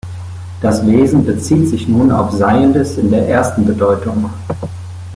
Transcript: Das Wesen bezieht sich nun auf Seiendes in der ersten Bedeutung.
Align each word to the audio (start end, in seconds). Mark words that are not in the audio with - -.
Das 0.61 0.83
Wesen 0.87 1.23
bezieht 1.23 1.69
sich 1.69 1.87
nun 1.87 2.11
auf 2.11 2.31
Seiendes 2.31 2.97
in 2.97 3.11
der 3.11 3.29
ersten 3.29 3.67
Bedeutung. 3.67 4.31